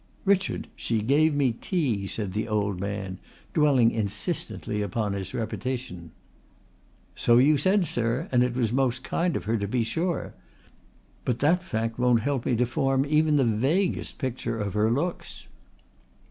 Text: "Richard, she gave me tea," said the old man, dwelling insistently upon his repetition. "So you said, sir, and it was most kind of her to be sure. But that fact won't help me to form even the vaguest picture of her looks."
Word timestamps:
"Richard, 0.25 0.67
she 0.75 1.03
gave 1.03 1.35
me 1.35 1.51
tea," 1.51 2.07
said 2.07 2.33
the 2.33 2.47
old 2.47 2.79
man, 2.79 3.19
dwelling 3.53 3.91
insistently 3.91 4.81
upon 4.81 5.13
his 5.13 5.31
repetition. 5.31 6.09
"So 7.15 7.37
you 7.37 7.55
said, 7.55 7.85
sir, 7.85 8.27
and 8.31 8.41
it 8.43 8.55
was 8.55 8.73
most 8.73 9.03
kind 9.03 9.35
of 9.37 9.43
her 9.43 9.57
to 9.57 9.67
be 9.67 9.83
sure. 9.83 10.33
But 11.23 11.37
that 11.41 11.61
fact 11.61 11.99
won't 11.99 12.21
help 12.21 12.47
me 12.47 12.55
to 12.55 12.65
form 12.65 13.05
even 13.07 13.35
the 13.35 13.45
vaguest 13.45 14.17
picture 14.17 14.59
of 14.59 14.73
her 14.73 14.89
looks." 14.89 15.45